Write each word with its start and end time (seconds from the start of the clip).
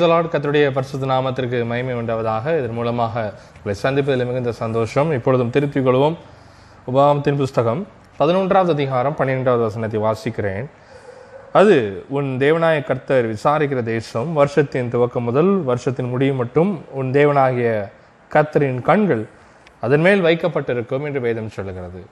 கத்தருடைய 0.00 0.70
பரிசுத்த 0.70 1.06
நாமத்திற்கு 1.06 1.66
மகிமை 1.66 1.94
உண்டாவதாக. 1.94 2.58
இதன் 2.58 2.72
மூலமாக 2.72 3.34
உங்களை 3.56 3.74
சந்திப்பதில் 3.82 4.26
மிகுந்த 4.26 4.52
சந்தோஷம். 4.52 5.12
இப்பொழுதும் 5.12 5.50
திருத்திக் 5.50 5.86
கொள்வோம். 5.86 6.16
உபாமத்தின் 6.86 7.36
புஸ்தகம் 7.36 7.86
பதினொன்றாவது 8.18 8.70
அதிகாரம் 8.70 9.14
பன்னிரெண்டாவது 9.14 9.62
வசனத்தை 9.62 10.00
வாசிக்கிறேன். 10.00 10.66
அது 11.52 12.04
உன் 12.08 12.36
தேவனாய 12.38 12.84
கர்த்தர் 12.84 13.34
விசாரிக்கிற 13.34 13.82
தேசம் 13.82 14.32
வருஷத்தின் 14.32 14.90
துவக்கம் 14.90 15.28
முதல் 15.28 15.52
வருஷத்தின் 15.62 16.08
முடிவு 16.08 16.34
மட்டும் 16.34 16.84
உன் 16.90 17.10
தேவனாகிய 17.12 17.88
கர்த்தரின் 18.30 18.82
கண்கள் 18.82 19.26
அதன் 19.80 20.00
மேல் 20.00 20.20
வைக்கப்பட்டிருக்கும் 20.20 21.04
என்று 21.04 21.20
வேதம் 21.20 21.48
சொல்கிறது 21.48 22.02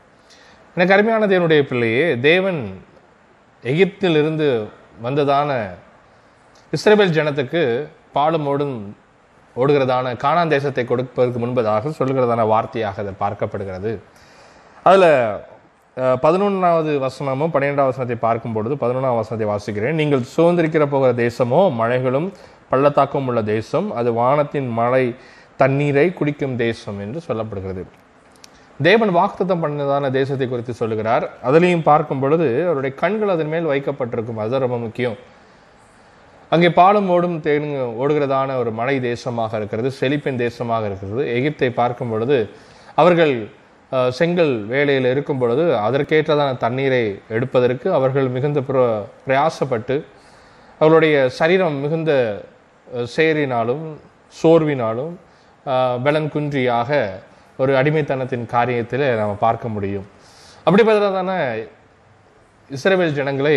எனக்கு 0.75 0.95
அருமையான 0.95 1.27
தேவனுடைய 1.27 1.63
பிள்ளையே 1.63 2.19
தேவன் 2.21 2.83
எகிப்திலிருந்து 3.65 4.69
வந்ததான 5.03 5.71
இஸ்ரேபேல் 6.77 7.15
ஜனத்துக்கு 7.17 7.61
பாலும் 8.17 8.45
ஓடும் 8.51 8.75
ஓடுகிறதான 9.61 10.13
காணான் 10.25 10.53
தேசத்தை 10.53 10.83
கொடுப்பதற்கு 10.91 11.39
முன்பதாக 11.45 11.91
சொல்கிறதான 11.97 12.43
வார்த்தையாக 12.51 13.03
அது 13.05 13.13
பார்க்கப்படுகிறது. 13.23 13.93
அதில் 14.91 15.07
பதினொன்றாவது 16.25 16.93
வசனமும் 17.05 17.53
பன்னிரெண்டாவது 17.55 17.93
வசனத்தை 17.93 18.19
பார்க்கும் 18.27 18.55
பொழுது 18.57 18.77
பதினொன்றாவது 18.83 19.21
வசனத்தை 19.23 19.49
வாசிக்கிறேன். 19.53 19.99
நீங்கள் 20.01 20.23
சுதந்திரிக்கிற 20.35 20.87
போகிற 20.93 21.11
தேசமோ 21.25 21.63
மழைகளும் 21.81 22.29
பள்ளத்தாக்கும் 22.71 23.27
உள்ள 23.33 23.43
தேசம் 23.55 23.89
அது 24.01 24.13
வானத்தின் 24.21 24.69
மழை 24.79 25.05
தண்ணீரை 25.63 26.07
குடிக்கும் 26.21 26.57
தேசம் 26.65 27.01
என்று 27.07 27.21
சொல்லப்படுகிறது. 27.27 27.85
தேவன் 28.89 29.15
வாக்குத்தம் 29.19 29.65
பண்ணதான 29.65 30.13
தேசத்தை 30.21 30.49
குறித்து 30.55 30.75
சொல்லுகிறார். 30.83 31.27
அதிலையும் 31.49 31.85
பார்க்கும் 31.91 32.23
பொழுது 32.23 32.49
அவருடைய 32.69 32.95
கண்கள் 33.03 33.35
அதன் 33.37 33.53
மேல் 33.57 33.71
வைக்கப்பட்டிருக்கும். 33.73 34.43
அது 34.47 34.65
ரொம்ப 34.67 34.81
முக்கியம். 34.87 35.19
அங்கே 36.53 36.69
பாலும் 36.79 37.09
ஓடும் 37.15 37.39
தேன் 37.47 37.69
ஓடுகிறதான 38.03 38.55
ஒரு 38.61 38.71
மலை 38.79 38.95
தேசமாக 39.11 39.59
இருக்கிறது 39.61 39.89
செழிப்பின் 40.01 40.41
தேசமாக 40.47 40.83
இருக்கிறது. 40.91 41.23
எகிப்தை 41.37 41.69
பார்க்கும் 41.81 42.13
பொழுது 42.13 42.39
அவர்கள் 43.01 43.35
செங்கல் 44.19 44.55
வேலையில் 44.73 45.09
இருக்கும் 45.13 45.41
பொழுது 45.43 45.65
அதற்கேற்றதான 45.87 46.51
தண்ணீரை 46.65 47.05
எடுப்பதற்கு 47.37 47.87
அவர்கள் 47.99 48.29
மிகுந்த 48.37 48.61
பிர 48.69 48.79
பிரயாசப்பட்டு 49.27 49.97
அவர்களுடைய 50.81 51.17
சரீரம் 51.39 51.77
மிகுந்த 51.85 52.13
சேரினாலும் 53.15 53.85
சோர்வினாலும் 54.41 55.15
பலன் 56.05 56.31
குன்றியாக 56.35 57.01
ஒரு 57.63 57.73
அடிமைத்தனத்தின் 57.81 58.47
காரியத்தில் 58.55 59.07
நாம் 59.21 59.43
பார்க்க 59.47 59.75
முடியும். 59.77 60.07
அப்படிப்பட்டதான 60.67 61.33
இஸ்ரேல் 62.71 63.19
ஜனங்களை 63.19 63.57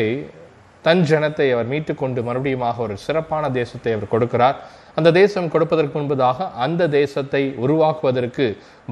தன் 0.85 1.03
ஜனத்தை 1.09 1.47
அவர் 1.55 1.71
மீட்டு 1.73 1.93
கொண்டு 2.01 2.19
மறுபடியுமாக 2.27 2.77
ஒரு 2.85 2.95
சிறப்பான 3.05 3.49
தேசத்தை 3.59 3.91
அவர் 3.95 4.13
கொடுக்கிறார். 4.13 4.57
அந்த 4.97 5.09
தேசம் 5.19 5.51
கொடுப்பதற்கு 5.53 5.95
முன்பதாக 5.99 6.47
அந்த 6.65 6.87
தேசத்தை 6.99 7.43
உருவாக்குவதற்கு 7.65 8.45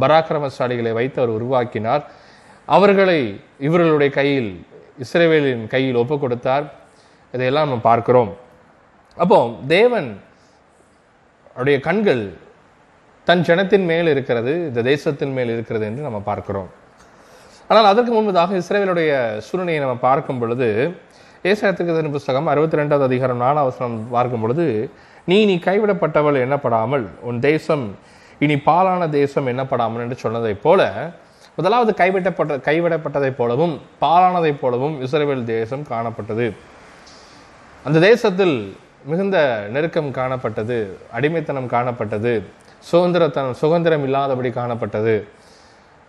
பராக்கிரமசாலிகளை 0.04 0.92
வைத்து 1.00 1.18
அவர் 1.22 1.36
உருவாக்கினார். 1.40 2.04
அவர்களை 2.68 3.20
இவர்களுடைய 3.68 4.12
கையில் 4.20 4.52
இஸ்ரேவேலின் 5.04 5.66
கையில் 5.74 6.00
ஒப்பு 6.02 6.16
கொடுத்தார். 6.24 6.66
இதையெல்லாம் 7.34 7.68
நம்ம 7.68 7.84
பார்க்கிறோம். 7.90 8.32
அப்போ 9.18 9.40
தேவன் 9.76 10.10
அவருடைய 11.56 11.78
கண்கள் 11.88 12.24
தன் 13.28 13.46
ஜனத்தின் 13.48 13.86
மேல் 13.90 14.10
இருக்கிறது 14.14 14.54
இந்த 14.68 14.82
தேசத்தின் 14.92 15.34
மேல் 15.38 15.52
இருக்கிறது 15.56 15.86
என்று 15.90 16.08
நம்ம 16.08 16.20
பார்க்கிறோம். 16.30 16.70
ஆனால் 17.70 17.90
அதற்கு 17.90 18.12
முன்பதாக 18.16 18.56
இஸ்ரேவேலுடைய 18.62 19.12
சூழ்நிலையை 19.48 19.82
நம்ம 19.84 19.98
பார்க்கும் 20.08 20.40
பொழுது 20.42 20.70
ஏசாயத்துக்கு 21.44 22.10
புஸ்தகம் 22.10 22.48
அறுபத்தி 22.48 22.78
ரெண்டாவது 22.78 23.02
அதிகாரம் 23.02 23.42
நாலாம் 23.42 23.66
அவசரம் 23.66 24.10
பார்க்கும் 24.10 24.42
பொழுது 24.42 24.92
நீ 25.26 25.46
நீ 25.46 25.56
கைவிடப்பட்டவள் 25.56 26.38
எண்ணப்படாமல் 26.44 27.08
உன் 27.22 27.40
தேசம் 27.40 27.96
இனி 28.40 28.58
பாலான 28.58 29.08
தேசம் 29.08 29.48
எண்ணப்படாமல் 29.48 30.04
என்று 30.04 30.18
சொன்னதைப் 30.24 30.62
போல 30.62 31.12
முதலாவது 31.56 31.92
கைவிடப்பட்ட 31.92 32.58
கைவிடப்பட்டதைப் 32.68 33.38
போலவும் 33.38 33.82
பாலானதைப் 34.02 34.62
போலவும் 34.62 35.02
இஸ்ரேல் 35.02 35.44
தேசம் 35.44 35.86
காணப்பட்டது. 35.90 36.54
அந்த 37.84 38.00
தேசத்தில் 38.00 38.78
மிகுந்த 39.06 39.68
நெருக்கம் 39.72 40.14
காணப்பட்டது 40.14 40.98
அடிமைத்தனம் 41.12 41.70
காணப்பட்டது 41.70 42.44
சுதந்திரத்தனம் 42.92 43.52
சுதந்திரம் 43.52 44.04
இல்லாதபடி 44.04 44.50
காணப்பட்டது. 44.50 45.28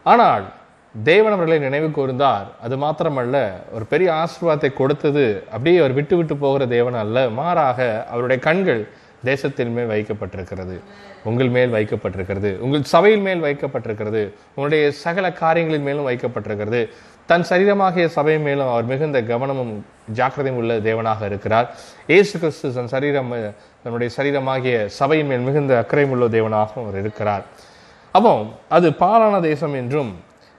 ஆனால் 0.02 0.44
தேவன் 0.94 1.32
அவர்களை 1.32 1.58
நினைவு 1.58 1.88
கூர்ந்தார். 1.88 2.46
அது 2.62 2.76
மாத்திரமல்ல 2.76 3.36
ஒரு 3.72 3.84
பெரிய 3.84 4.08
ஆசீர்வாதத்தை 4.12 4.72
கொடுத்தது. 4.72 5.44
அப்படியே 5.50 5.78
அவர் 5.78 5.92
விட்டு 5.92 6.16
விட்டு 6.16 6.36
போகிற 6.36 6.66
தேவன் 6.66 6.94
அல்ல 6.94 7.28
மாறாக 7.28 8.06
அவருடைய 8.10 8.42
கண்கள் 8.42 8.88
தேசத்தின் 9.24 9.72
மேல் 9.72 9.88
வைக்கப்பட்டிருக்கிறது. 9.92 10.76
உங்கள் 11.24 11.48
மேல் 11.48 11.72
வைக்கப்பட்டிருக்கிறது. 11.72 12.58
உங்கள் 12.58 12.82
சபையின் 12.82 13.24
மேல் 13.26 13.42
வைக்கப்பட்டிருக்கிறது. 13.42 14.22
உங்களுடைய 14.54 14.90
சகல 14.90 15.32
காரியங்களின் 15.32 15.86
மேலும் 15.88 16.08
வைக்கப்பட்டிருக்கிறது. 16.08 16.88
தன் 17.26 17.46
சரீரமாகிய 17.50 18.06
சபை 18.06 18.38
மேலும் 18.38 18.70
அவர் 18.72 18.84
மிகுந்த 18.84 19.22
கவனமும் 19.22 19.84
ஜாக்கிரதையும் 20.18 20.58
உள்ள 20.62 20.76
தேவனாக 20.78 21.24
இருக்கிறார். 21.24 21.68
ஏசு 22.06 22.38
கிறிஸ்து 22.38 22.72
தன் 22.72 22.92
சரீரம் 22.94 23.30
தன்னுடைய 23.82 24.10
சரீரமாகிய 24.16 24.86
சபையின் 24.86 25.26
மேல் 25.26 25.46
மிகுந்த 25.48 25.78
அக்கறையும் 25.84 26.10
உள்ள 26.10 26.28
தேவனாகவும் 26.36 26.84
அவர் 26.84 27.00
இருக்கிறார். 27.00 27.44
அப்போ 28.12 28.44
அது 28.68 28.92
பாலான 28.92 29.40
தேசம் 29.40 29.74
என்றும் 29.74 30.12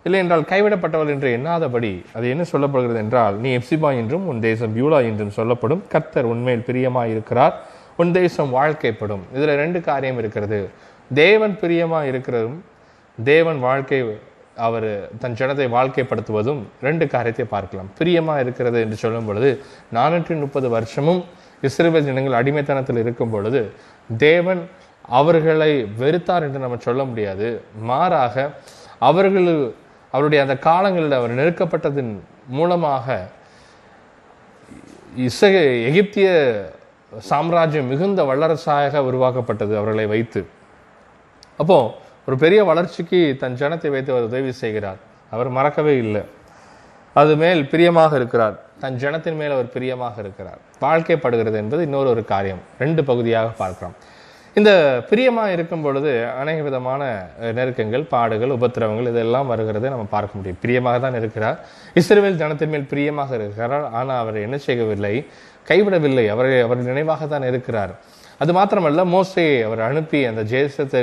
இல்லை 0.06 0.20
என்றால் 0.24 0.44
கைவிடப்பட்டவள் 0.52 1.12
என்று 1.14 1.30
எண்ணாதபடி 1.38 1.92
அது 2.18 2.26
என்ன 2.34 2.44
சொல்லப்படுகிறது 2.52 3.00
என்றால் 3.04 3.36
நீ 3.44 3.50
எப்சிபா 3.60 3.90
என்றும் 4.02 4.26
உன் 4.32 4.42
தேசம் 4.48 4.74
பியூலா 4.76 5.00
என்றும் 5.10 5.36
சொல்லப்படும். 5.38 5.82
கர்த்தர் 5.94 6.30
உண்மையில் 6.34 6.66
பிரியமாக 6.70 7.14
இருக்கிறார் 7.14 7.56
உன் 8.02 8.12
தேசம் 8.20 8.52
வாழ்க்கைப்படும். 8.58 9.24
இதில் 9.36 9.60
ரெண்டு 9.64 9.80
காரியம் 9.88 10.20
இருக்கிறது. 10.22 10.60
தேவன் 11.12 11.56
பிரியமாக 11.62 12.10
இருக்கிறதும் 12.12 12.60
தேவன் 13.18 13.60
வாழ்க்கை 13.68 14.00
அவர் 14.66 14.88
தன் 15.22 15.38
ஜனத்தை 15.40 15.68
வாழ்க்கைப்படுத்துவதும் 15.76 16.62
ரெண்டு 16.88 17.06
காரியத்தை 17.14 17.46
பார்க்கலாம். 17.54 17.90
பிரியமாக 18.00 18.44
இருக்கிறது 18.46 18.78
என்று 18.86 18.98
சொல்லும் 19.04 19.28
பொழுது 19.30 19.50
நானூற்றி 19.98 20.36
முப்பது 20.44 20.68
வருஷமும் 20.76 21.22
இஸ்ரேல் 21.68 22.08
ஜனங்கள் 22.08 22.40
அடிமைத்தனத்தில் 22.40 23.02
இருக்கும் 23.04 23.34
பொழுது 23.34 23.62
தேவன் 24.28 24.62
அவர்களை 25.20 25.72
வெறுத்தார் 26.02 26.46
என்று 26.48 26.60
நம்ம 26.66 26.78
சொல்ல 26.88 27.02
முடியாது. 27.12 27.48
மாறாக 27.92 28.46
அவர்கள் 29.10 29.50
அவருடைய 30.14 30.40
அந்த 30.46 30.56
காலங்களில் 30.68 31.20
அவர் 31.20 31.38
நெருக்கப்பட்டதன் 31.40 32.14
மூலமாக 32.58 33.08
இசை 35.28 35.52
எகிப்திய 35.90 36.28
சாம்ராஜ்யம் 37.30 37.90
மிகுந்த 37.92 38.22
வல்லரசாக 38.30 39.02
உருவாக்கப்பட்டது 39.10 39.74
அவர்களை 39.80 40.06
வைத்து. 40.14 40.42
அப்போ 41.62 41.78
ஒரு 42.28 42.36
பெரிய 42.44 42.60
வளர்ச்சிக்கு 42.70 43.20
தன் 43.42 43.58
ஜனத்தை 43.62 43.90
வைத்து 43.96 44.14
அவர் 44.14 44.28
உதவி 44.30 44.52
செய்கிறார். 44.64 45.00
அவர் 45.36 45.50
மறக்கவே 45.58 45.94
இல்லை. 46.06 46.24
அது 47.22 47.36
மேல் 47.44 47.62
பிரியமாக 47.74 48.16
இருக்கிறார். 48.16 48.56
தன் 48.80 48.98
ஜனத்தின் 49.04 49.40
மேல் 49.42 49.56
அவர் 49.56 49.70
பிரியமாக 49.76 50.16
இருக்கிறார். 50.22 50.60
வாழ்க்கைப்படுகிறது 50.82 51.60
என்பது 51.64 51.84
இன்னொரு 51.84 52.10
ஒரு 52.10 52.24
காரியம். 52.34 52.62
ரெண்டு 52.84 53.04
பகுதியாக 53.04 53.48
பார்க்கிறோம். 53.62 53.96
இந்த 54.56 54.72
பிரியமா 55.10 55.44
இருக்கும் 55.54 55.84
பொழுது 55.86 56.10
அநேக 56.42 56.60
விதமான 56.62 57.04
நெருக்கங்கள் 57.58 58.04
பாடுகள் 58.12 58.56
உபத்திரவங்கள் 58.56 59.10
இதெல்லாம் 59.12 59.50
வருகிறதை 59.52 59.88
நம்ம 59.94 60.06
பார்க்க 60.12 60.38
முடியும். 60.38 60.60
பிரியமாக 60.64 60.98
தான் 61.00 61.18
இருக்கிறார். 61.22 61.58
இஸ்ரேல் 61.96 62.40
ஜனத்தின் 62.42 62.74
மேல் 62.74 62.90
பிரியமாக 62.92 63.32
இருக்கிறார். 63.40 63.88
ஆனால் 64.00 64.20
அவர் 64.24 64.38
என்ன 64.46 64.58
செய்யவில்லை? 64.66 65.14
கைவிடவில்லை. 65.68 66.26
அவர் 66.34 66.50
அவர் 66.68 66.88
நினைவாக 66.90 67.28
தான் 67.28 67.48
இருக்கிறார். 67.52 67.94
அது 68.42 68.52
மாத்திரமல்ல 68.58 69.02
மோஸ்டே 69.14 69.48
அவர் 69.68 69.82
அனுப்பி 69.90 70.22
அந்த 70.32 70.44
தேசத்தை 70.54 71.02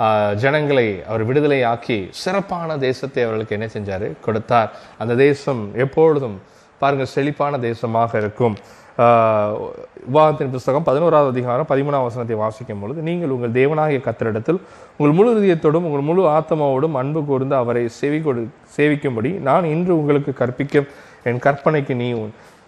ஆஹ், 0.00 0.32
ஜனங்களை 0.42 0.88
அவர் 1.08 1.22
விடுதலை 1.24 1.60
ஆக்கி 1.64 1.98
சிறப்பான 2.22 2.78
தேசத்தை 2.82 3.20
அவர்களுக்கு 3.24 3.56
என்ன 3.58 3.68
செஞ்சாரு? 3.76 4.08
கொடுத்தார். 4.26 4.70
அந்த 4.98 5.12
தேசம் 5.22 5.62
எப்பொழுதும் 5.84 6.36
பாருங்கள் 6.80 7.14
செழிப்பான 7.14 7.58
தேசமாக 7.60 8.12
இருக்கும். 8.22 8.56
உபாகத்தின் 8.98 10.50
புஸ்தகம் 10.50 10.82
பதினோராவது 10.82 11.30
அதிகாரம் 11.30 11.66
பதிமூணாம் 11.68 12.02
வசனத்தை 12.02 12.36
வாசிக்கும் 12.36 12.80
பொழுது 12.80 13.02
நீங்கள் 13.02 13.28
உங்கள் 13.28 13.50
தேவனாகிய 13.50 14.00
கத்திரிடத்தில் 14.00 14.60
உங்கள் 14.96 15.16
முழு 15.16 15.30
இதயத்தோடும் 15.36 15.84
உங்கள் 15.84 16.00
முழு 16.00 16.22
ஆத்மாவோடும் 16.28 16.92
அன்பு 16.92 17.24
கூர்ந்து 17.24 17.56
அவரை 17.56 17.88
செவி 17.88 18.20
கொடு 18.20 18.42
சேவிக்கும்படி 18.76 19.40
நான் 19.40 19.64
இன்று 19.64 19.98
உங்களுக்கு 19.98 20.32
கற்பிக்கும் 20.32 20.88
என் 21.22 21.38
கற்பனைக்கு 21.38 21.94
நீ 21.94 22.12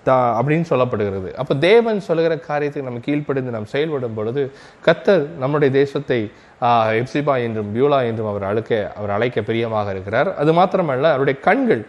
தா- 0.07 0.35
அப்படின்னு 0.39 0.65
சொல்லப்படுகிறது. 0.71 1.35
அப்போ 1.35 1.55
தேவன் 1.55 2.01
சொல்லுகிற 2.01 2.37
காரியத்துக்கு 2.49 2.83
நம்ம 2.83 2.99
கீழ்ப்படிந்து 2.99 3.51
நாம் 3.51 3.65
செயல்படும் 3.65 4.15
பொழுது 4.15 4.43
கத்தர் 4.85 5.27
நம்முடைய 5.39 5.75
தேசத்தை 5.75 6.21
எப்சிபா 7.01 7.43
என்றும் 7.43 7.75
பியூலா 7.75 8.05
என்றும் 8.05 8.27
அவர் 8.27 8.43
அழுக்க 8.43 8.93
அவர் 8.97 9.11
அழைக்க 9.11 9.43
பிரியமாக 9.43 9.91
இருக்கிறார். 9.91 10.37
அது 10.37 10.53
மாத்திரமல்ல 10.53 11.09
அவருடைய 11.09 11.41
கண்கள் 11.41 11.83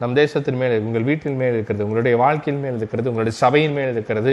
நம் 0.00 0.14
தேசத்தின் 0.20 0.58
மேல் 0.60 0.74
உங்கள் 0.86 1.06
வீட்டின் 1.08 1.38
மேல் 1.40 1.54
இருக்கிறது 1.56 1.84
உங்களுடைய 1.86 2.14
வாழ்க்கையின் 2.22 2.62
மேல் 2.64 2.78
இருக்கிறது 2.80 3.10
உங்களுடைய 3.10 3.34
சபையின் 3.42 3.76
மேல் 3.78 3.92
இருக்கிறது. 3.94 4.32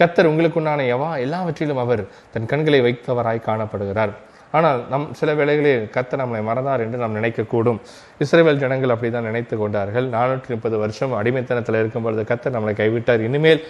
கத்தர் 0.00 0.30
உங்களுக்குண்டான 0.30 0.86
எவா 0.94 1.10
எல்லாவற்றிலும் 1.24 1.82
அவர் 1.84 2.02
தன் 2.34 2.50
கண்களை 2.52 2.80
வைத்தவராய் 2.86 3.46
காணப்படுகிறார். 3.48 4.14
ஆனால் 4.58 4.80
நம் 4.92 5.06
சில 5.20 5.30
வேளைகளில் 5.38 5.86
கத்தர் 5.94 6.20
நம்மளை 6.22 6.42
மறந்தார் 6.48 6.82
என்று 6.84 6.98
நாம் 7.02 7.16
நினைக்கக்கூடும். 7.18 7.78
இஸ்ரேல் 8.24 8.60
ஜனங்கள் 8.64 8.94
அப்படிதான் 8.94 9.28
நினைத்து 9.30 9.54
கொண்டார்கள். 9.62 10.06
நானூற்றி 10.16 10.50
முப்பது 10.54 10.76
வருஷம் 10.82 11.14
அடிமைத்தனத்தில் 11.20 11.80
இருக்கும் 11.82 12.06
பொழுது 12.06 12.24
கத்தர் 12.30 12.56
நம்மளை 12.56 12.74
கைவிட்டார். 12.82 13.24
இனிமேல் 13.28 13.62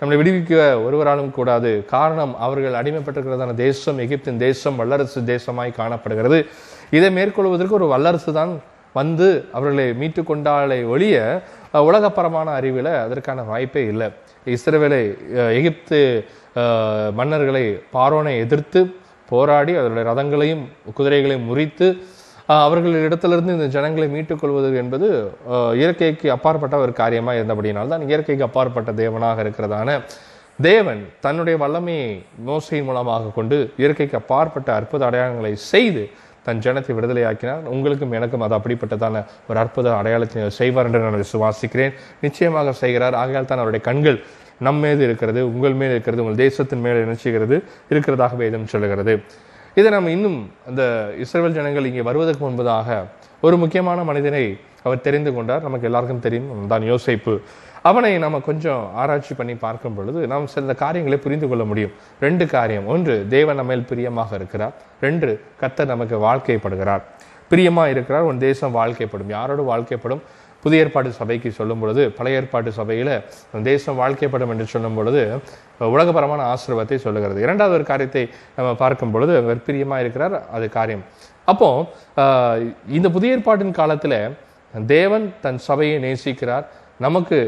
நம்மளை 0.00 0.16
விடுவிக்க 0.20 0.52
ஒருவராலும் 0.86 1.30
கூடாது. 1.36 1.70
காரணம் 1.94 2.32
அவர்கள் 2.46 2.78
அடிமைப்பட்டிருக்கிறதான 2.80 3.54
தேசம் 3.66 4.00
எகிப்தின் 4.04 4.40
தேசம் 4.46 4.78
வல்லரசு 4.80 5.20
தேசமாய் 5.34 5.78
காணப்படுகிறது. 5.80 6.38
இதை 6.98 7.10
மேற்கொள்வதற்கு 7.18 7.78
ஒரு 7.80 7.88
வல்லரசு 7.94 8.32
தான் 8.40 8.52
வந்து 8.94 9.26
அவர்களை 9.52 9.86
மீட்டு 9.94 10.22
கொண்டாலே 10.24 10.78
ஒழிய 10.90 11.16
உலகப்பரமான 11.82 12.48
அறிவில் 12.58 12.92
அதற்கான 13.00 13.44
வாய்ப்பே 13.44 13.82
இல்லை. 13.88 14.08
இஸ்ரவேலை 14.46 15.02
எகிப்து 15.58 16.00
மன்னர்களை 17.18 17.64
பாரோனை 17.92 18.34
எதிர்த்து 18.40 18.80
போராடி 19.28 19.72
அவர்களுடைய 19.76 20.06
ரதங்களையும் 20.10 20.64
குதிரைகளையும் 20.96 21.48
முறித்து 21.48 21.86
அஹ், 22.48 22.64
அவர்களிடத்திலிருந்து 22.66 23.56
இந்த 23.56 23.66
ஜனங்களை 23.74 24.06
மீட்டுக்கொள்வது 24.12 24.78
என்பது 24.80 25.08
இயற்கைக்கு 25.76 26.26
அப்பாற்பட்ட 26.34 26.76
ஒரு 26.78 26.92
காரியமாக 26.94 27.38
இருந்தபடியினால் 27.38 27.92
தான் 27.92 28.06
இயற்கைக்கு 28.08 28.46
அப்பாற்பட்ட 28.46 28.90
தேவனாக 28.98 29.44
இருக்கிறதான 29.44 29.90
தேவன் 30.58 31.02
தன்னுடைய 31.20 31.56
வல்லமையை 31.62 32.08
மோசையின் 32.48 32.88
மூலமாக 32.88 33.32
கொண்டு 33.34 33.58
இயற்கைக்கு 33.78 34.16
அப்பாற்பட்ட 34.20 34.68
அற்புத 34.78 35.02
அடையாளங்களை 35.08 35.52
செய்து 35.70 36.02
தன் 36.46 36.62
ஜனத்தை 36.66 36.92
விடுதலையாக்கினார். 36.98 37.62
உங்களுக்கும் 37.74 38.14
எனக்கும் 38.18 38.44
அது 38.46 38.56
அப்படிப்பட்டதான 38.58 39.24
ஒரு 39.48 39.58
அற்புத 39.62 39.88
அடையாளத்தை 40.00 40.48
செய்வார் 40.60 40.88
என்று 40.88 41.04
நான் 41.06 41.22
விசுவாசிக்கிறேன். 41.24 41.94
நிச்சயமாக 42.24 42.74
செய்கிறார். 42.82 43.16
ஆகையால் 43.22 43.50
தான் 43.52 43.62
அவருடைய 43.64 43.82
கண்கள் 43.88 44.18
நம் 44.66 44.80
மீது 44.84 45.02
இருக்கிறது 45.08 45.40
உங்கள் 45.52 45.78
மேல் 45.78 45.94
இருக்கிறது 45.96 46.22
உங்கள் 46.24 46.40
தேசத்தின் 46.44 46.82
மேல் 46.84 47.00
நினைச்சுகிறது 47.04 47.56
இருக்கிறதாக 47.92 48.36
வேதம் 48.42 48.68
சொல்லுகிறது. 48.74 49.14
இதை 49.78 49.88
நம்ம 49.94 50.10
இன்னும் 50.16 50.38
அந்த 50.70 50.82
இஸ்ரேல் 51.24 51.56
ஜனங்கள் 51.58 51.88
இங்கே 51.90 52.02
வருவதற்கு 52.08 52.42
முன்பதாக 52.46 52.98
ஒரு 53.46 53.56
முக்கியமான 53.62 53.98
மனிதனை 54.10 54.44
அவர் 54.86 55.04
தெரிந்து 55.06 55.30
கொண்டார். 55.36 55.64
நமக்கு 55.66 55.88
எல்லாருக்கும் 55.88 56.24
தெரியும். 56.26 56.48
தான் 56.72 56.84
யோசிப்பு. 56.92 57.34
அவனை 57.88 58.10
நம்ம 58.24 58.40
கொஞ்சம் 58.48 58.82
ஆராய்ச்சி 59.02 59.34
பண்ணி 59.38 59.54
பார்க்கும் 59.64 59.96
பொழுது 59.96 60.20
நாம் 60.32 60.46
சில 60.52 60.74
காரியங்களை 60.82 61.18
புரிந்து 61.24 61.46
கொள்ள 61.48 61.64
முடியும். 61.70 61.94
ரெண்டு 62.24 62.44
காரியம். 62.54 62.86
ஒன்று 62.94 63.14
தேவன் 63.34 63.58
நம்ம 63.60 63.76
பிரியமாக 63.90 64.34
இருக்கிறார். 64.40 64.74
ரெண்டு 65.06 65.28
கர்த்தர் 65.62 65.92
நமக்கு 65.94 66.18
வாழ்க்கைப்படுகிறார். 66.28 67.02
பிரியமாக 67.50 67.92
இருக்கிறார் 67.94 68.28
உன் 68.30 68.44
தேசம் 68.46 68.76
வாழ்க்கைப்படும். 68.78 69.32
யாரோடு 69.36 69.64
வாழ்க்கைப்படும்? 69.72 70.22
புதிய 70.64 70.82
ஏற்பாடு 70.84 71.08
சபைக்கு 71.18 71.50
சொல்லும் 71.56 71.80
பொழுது 71.82 72.02
பழைய 72.16 72.40
ஏற்பாட்டு 72.40 72.72
சபையில் 72.76 73.14
தேசம் 73.70 73.98
வாழ்க்கைப்படும் 74.00 74.52
என்று 74.54 74.66
சொல்லும் 74.74 74.94
பொழுது 74.98 75.22
உலகபரமான 75.94 76.42
ஆசிரவத்தை 76.52 76.96
சொல்லுகிறது. 77.06 77.40
இரண்டாவது 77.46 77.76
ஒரு 77.78 77.86
காரியத்தை 77.90 78.22
நம்ம 78.56 78.70
பார்க்கும் 78.82 79.14
பொழுது 79.14 79.32
அவர் 79.40 80.02
இருக்கிறார் 80.04 80.36
அது 80.56 80.68
காரியம். 80.78 81.04
அப்போ 81.52 81.70
இந்த 82.98 83.10
புதிய 83.16 83.36
ஏற்பாட்டின் 83.36 83.78
காலத்துல 83.80 84.14
தேவன் 84.94 85.26
தன் 85.44 85.60
சபையை 85.68 85.96
நேசிக்கிறார். 86.06 86.64
நமக்கு 87.06 87.38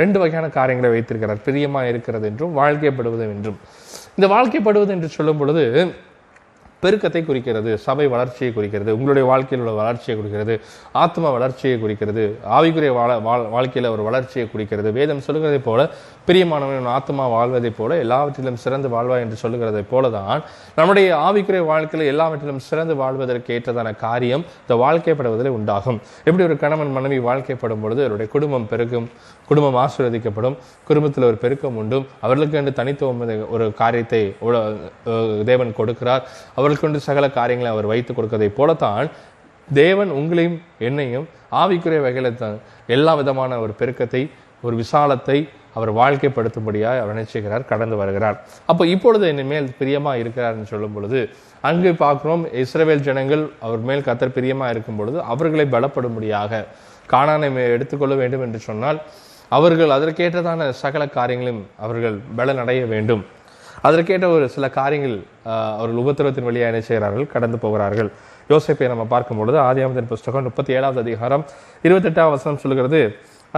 ரெண்டு 0.00 0.18
வகையான 0.22 0.46
காரியங்களை 0.58 0.90
வைத்திருக்கிறார். 0.94 1.44
பிரியமாக 1.48 1.90
இருக்கிறது 1.92 2.26
என்றும் 2.30 2.56
வாழ்க்கைப்படுவது 2.60 3.24
என்றும். 3.36 3.58
இந்த 4.16 4.26
வாழ்க்கைப்படுவது 4.34 4.94
என்று 4.96 5.08
சொல்லும் 5.16 5.40
பொழுது 5.40 5.64
பெருக்கத்தை 6.82 7.22
குறிக்கிறது 7.28 7.70
சபை 7.86 8.06
வளர்ச்சியை 8.14 8.50
குறிக்கிறது 8.58 8.90
உங்களுடைய 8.96 9.24
வாழ்க்கையில் 9.30 9.62
உள்ள 9.64 9.74
வளர்ச்சியை 9.80 10.14
குறிக்கிறது 10.20 10.54
ஆத்ம 11.02 11.30
வளர்ச்சியை 11.36 11.76
குறிக்கிறது 11.84 12.24
ஆவிக்குரிய 12.58 12.92
வாழ 12.98 13.10
வாழ்க்கையில் 13.56 13.92
ஒரு 13.94 14.02
வளர்ச்சியை 14.08 14.46
குறிக்கிறது. 14.54 14.88
வேதம் 14.98 15.26
சொல்லுகிறதைப் 15.26 15.66
போல 15.68 15.88
பிரியமானவன் 16.28 16.88
ஆத்மா 16.96 17.24
வாழ்வதைப் 17.34 17.76
போல 17.78 17.96
எல்லாவற்றிலும் 18.04 18.58
சிறந்து 18.64 18.88
வாழ்வாய் 18.94 19.22
என்று 19.24 19.36
சொல்லுகிறதைப் 19.42 19.90
போல 19.92 20.10
தான் 20.16 20.40
நம்முடைய 20.78 21.08
ஆவிக்குரிய 21.26 21.62
வாழ்க்கையில் 21.70 22.10
எல்லாவற்றிலும் 22.12 22.60
சிறந்து 22.68 22.94
வாழ்வதற்கு 23.00 23.54
ஏற்றதான 23.56 23.94
காரியம் 24.04 24.44
இந்த 24.62 24.74
வாழ்க்கைப்படுவதில் 24.84 25.56
உண்டாகும். 25.58 25.98
எப்படி 26.26 26.44
ஒரு 26.48 26.56
கணவன் 26.64 26.94
மனைவி 26.96 27.18
வாழ்க்கைப்படும் 27.28 27.82
பொழுது 27.84 28.02
அவருடைய 28.04 28.30
குடும்பம் 28.34 28.68
பெருகும் 28.72 29.08
குடும்பம் 29.50 29.78
ஆசீர்வதிக்கப்படும் 29.84 30.56
குடும்பத்தில் 30.88 31.28
ஒரு 31.30 31.38
பெருக்கம் 31.44 31.78
உண்டும் 31.82 32.04
அவர்களுக்கு 32.24 32.58
என்று 32.60 32.72
தனித்துவம் 32.80 33.22
ஒரு 33.54 33.66
காரியத்தை 33.80 34.22
தேவன் 35.50 35.76
கொடுக்கிறார் 35.78 36.22
அவர் 36.58 36.69
அவர்களுக்கு 36.70 37.08
சகல 37.08 37.26
காரியங்களை 37.38 37.70
அவர் 37.74 37.86
வைத்து 37.92 38.12
கொடுக்கதை 38.14 38.48
போலத்தான் 38.58 39.06
தேவன் 39.68 40.10
உங்களையும் 40.18 40.58
என்னையும் 40.88 41.26
ஆவிக்குரிய 41.60 42.00
வகையில் 42.04 42.38
தான் 42.42 42.56
எல்லா 42.94 43.12
விதமான 43.20 43.58
ஒரு 43.64 43.72
பெருக்கத்தை 43.80 44.22
ஒரு 44.66 44.74
விசாலத்தை 44.76 45.38
அவர் 45.78 45.90
வாழ்க்கைப்படுத்தும்படியாக 45.98 47.00
அவர் 47.02 47.14
நினைச்சுகிறார் 47.14 47.64
கடந்து 47.72 47.96
வருகிறார். 47.96 48.36
அப்போ 48.70 48.82
இப்பொழுது 48.94 49.24
இனிமேல் 49.32 49.50
மேல் 49.50 49.68
பிரியமா 49.80 50.12
இருக்கிறார்னு 50.22 50.70
சொல்லும் 50.72 50.94
பொழுது 50.96 51.20
அங்கு 51.68 51.90
பார்க்குறோம் 52.04 52.42
இஸ்ரவேல் 52.62 53.06
ஜனங்கள் 53.08 53.44
அவர் 53.66 53.82
மேல் 53.88 54.06
கத்தர் 54.08 54.36
பிரியமா 54.36 54.68
இருக்கும் 54.74 54.98
பொழுது 55.00 55.18
அவர்களை 55.32 55.66
பலப்படும்படியாக 55.74 56.64
காணானை 57.12 57.50
எடுத்துக்கொள்ள 57.76 58.16
வேண்டும் 58.22 58.44
என்று 58.46 58.60
சொன்னால் 58.68 59.00
அவர்கள் 59.52 59.94
அதற்கேற்றதான 59.96 60.70
சகல 60.82 61.02
காரியங்களையும் 61.18 61.64
அவர்கள் 61.84 62.16
பலனடைய 62.38 62.82
வேண்டும். 62.94 63.22
அதற்கேற்ற 63.86 64.28
ஒரு 64.36 64.46
சில 64.54 64.64
காரியங்கள் 64.78 65.16
அவர்கள் 65.78 66.02
உபத்திரவத்தின் 66.02 66.46
வழியாக 66.48 66.70
என்ன 66.72 66.82
செய்கிறார்கள்? 66.88 67.26
கடந்து 67.34 67.58
போகிறார்கள். 67.64 68.10
யோசேப்பை 68.52 68.86
நம்ம 68.92 69.04
பார்க்கும் 69.14 69.40
பொழுது 69.40 69.58
ஆதியாமத்தின் 69.68 70.10
புஸ்தகம் 70.12 70.46
முப்பத்தி 70.48 70.72
ஏழாவது 70.78 71.00
அதிகாரம் 71.04 71.44
இருபத்தெட்டாம் 71.88 72.32
வசனம் 72.34 72.62
சொல்கிறது 72.64 73.00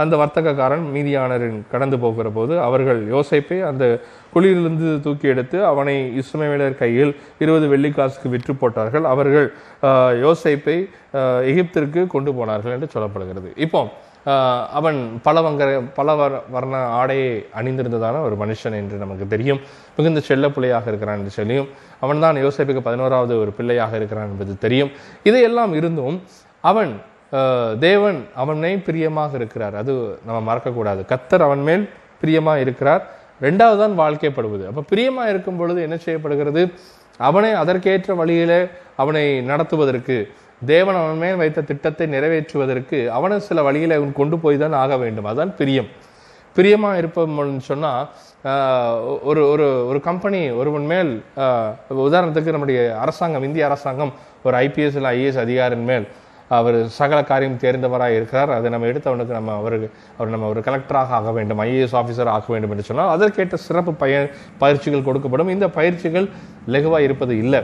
அந்த 0.01 0.13
வர்த்தகக்காரன் 0.21 0.85
மீதியானரின் 0.93 1.57
கடந்து 1.71 1.97
போகிற 2.03 2.27
போது 2.37 2.53
அவர்கள் 2.67 2.99
யோசைப்பை 3.13 3.57
அந்த 3.69 3.83
குழியிலிருந்து 4.33 4.87
தூக்கி 5.05 5.27
எடுத்து 5.33 5.57
அவனை 5.71 5.95
இஸ்மவேலர் 6.21 6.79
கையில் 6.79 7.11
இருபது 7.43 7.65
வெள்ளிக்காசுக்கு 7.73 8.29
விற்று 8.35 8.53
போட்டார்கள். 8.61 9.05
அவர்கள் 9.13 9.47
யோசைப்பை 10.23 10.77
எகிப்திற்கு 11.51 12.03
கொண்டு 12.15 12.33
போனார்கள் 12.39 12.75
என்று 12.77 12.89
சொல்லப்படுகிறது. 12.95 13.51
இப்போ 13.65 13.81
அவன் 14.79 14.99
பல 15.23 15.37
வங்க 15.45 15.63
பல 15.97 16.15
வர 16.19 16.33
வர்ண 16.55 16.75
ஆடையை 16.99 17.31
அணிந்திருந்ததான 17.59 18.21
ஒரு 18.27 18.35
மனுஷன் 18.43 18.75
என்று 18.81 18.97
நமக்கு 19.03 19.25
தெரியும். 19.33 19.59
மிகுந்த 19.95 20.19
செல்ல 20.29 20.49
பிள்ளையாக 20.49 20.87
இருக்கிறான் 20.91 21.19
என்று 21.19 21.33
சொல்லியும் 21.39 21.67
அவன்தான் 21.99 22.41
யோசிப்புக்கு 22.45 22.83
பதினோராவது 22.89 23.33
ஒரு 23.43 23.51
பிள்ளையாக 23.57 23.95
இருக்கிறான் 23.99 24.29
என்பது 24.33 24.53
தெரியும். 24.65 24.91
இதையெல்லாம் 25.29 25.73
இருந்தும் 25.79 26.17
அவன் 26.71 26.93
தேவன் 27.79 28.19
அவனை 28.41 28.71
பிரியமாக 28.87 29.31
இருக்கிறார். 29.39 29.75
அது 29.81 29.93
நம்ம 30.27 30.39
மறக்கக்கூடாது. 30.49 31.01
கத்தர் 31.11 31.45
அவன் 31.47 31.63
மேல் 31.69 31.83
பிரியமாக 32.21 32.63
இருக்கிறார். 32.65 33.03
ரெண்டாவது 33.45 33.79
தான் 33.83 33.95
வாழ்க்கைப்படுவது. 34.01 34.63
அப்போ 34.69 34.81
பிரியமாக 34.91 35.31
இருக்கும் 35.33 35.59
பொழுது 35.61 35.79
என்ன 35.87 35.95
செய்யப்படுகிறது? 36.05 36.63
அவனை 37.19 37.51
அதற்கேற்ற 37.61 38.13
வழியிலே 38.19 38.59
அவனை 39.01 39.25
நடத்துவதற்கு 39.49 40.15
தேவன் 40.71 40.97
அவன் 41.01 41.21
மேல் 41.23 41.39
வைத்த 41.41 41.63
திட்டத்தை 41.69 42.05
நிறைவேற்றுவதற்கு 42.15 42.97
அவனை 43.17 43.37
சில 43.49 43.61
வழிகளை 43.67 43.95
அவன் 43.99 44.17
கொண்டு 44.21 44.37
போய் 44.43 44.61
தான் 44.63 44.79
ஆக 44.83 44.97
வேண்டும். 45.03 45.29
அதான் 45.31 45.53
பிரியம். 45.59 45.89
பிரியமாக 46.55 46.99
இருப்போம்னு 47.01 47.63
சொன்னால் 47.69 48.03
ஒரு 49.29 49.41
ஒரு 49.53 49.65
ஒரு 49.89 49.99
கம்பெனி 50.07 50.41
ஒருவன் 50.61 50.85
மேல் 50.91 51.11
உதாரணத்துக்கு 52.07 52.53
நம்முடைய 52.55 52.81
அரசாங்கம் 53.03 53.45
இந்திய 53.47 53.63
அரசாங்கம் 53.69 54.11
ஒரு 54.45 54.55
ஐபிஎஸ் 54.65 54.97
இல்லை 54.99 55.11
ஐஏஎஸ் 55.17 55.39
அதிகாரின் 55.45 55.87
மேல் 55.91 56.05
அவர் 56.57 56.77
சகல 56.97 57.19
காரியம் 57.29 57.59
தேர்ந்தவராக 57.63 58.17
இருக்கிறார். 58.17 58.51
அதை 58.57 58.67
நம்ம 58.73 58.87
எடுத்தவனுக்கு 58.91 59.33
நம்ம 59.37 59.53
அவருக்கு 59.61 59.87
அவர் 60.17 60.33
நம்ம 60.33 60.49
ஒரு 60.53 60.61
கலெக்டராக 60.67 61.17
ஆக 61.19 61.31
வேண்டும் 61.37 61.61
ஐஏஎஸ் 61.65 61.97
ஆஃபீஸர் 62.01 62.31
ஆக 62.35 62.45
வேண்டும் 62.53 62.73
என்று 62.75 62.87
சொன்னால் 62.89 63.13
அதற்கேற்ற 63.15 63.57
சிறப்பு 63.67 63.93
பய 64.03 64.15
பயிற்சிகள் 64.63 65.07
கொடுக்கப்படும். 65.07 65.53
இந்த 65.55 65.69
பயிற்சிகள் 65.79 66.27
லகுவாக 66.75 67.07
இருப்பது 67.07 67.35
இல்லை. 67.45 67.61